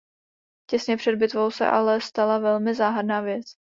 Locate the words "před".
0.97-1.15